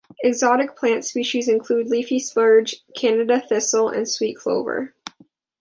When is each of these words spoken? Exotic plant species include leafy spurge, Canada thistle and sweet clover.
Exotic 0.23 0.75
plant 0.75 1.05
species 1.05 1.47
include 1.47 1.85
leafy 1.89 2.17
spurge, 2.17 2.77
Canada 2.95 3.39
thistle 3.39 3.87
and 3.87 4.09
sweet 4.09 4.35
clover. 4.35 4.95